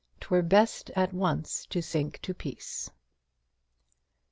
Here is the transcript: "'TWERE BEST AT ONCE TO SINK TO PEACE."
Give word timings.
"'TWERE 0.19 0.41
BEST 0.41 0.89
AT 0.95 1.13
ONCE 1.13 1.67
TO 1.67 1.79
SINK 1.79 2.19
TO 2.23 2.33
PEACE." 2.33 2.89